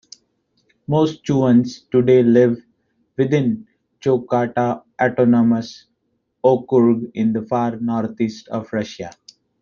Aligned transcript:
Most 0.87 1.23
Chuvans 1.23 1.87
today 1.91 2.23
live 2.23 2.57
within 3.17 3.67
Chukotka 3.99 4.81
Autonomous 4.99 5.85
Okrug 6.43 7.11
in 7.13 7.33
the 7.33 7.43
far 7.43 7.75
northeast 7.75 8.47
of 8.47 8.73
Russia. 8.73 9.11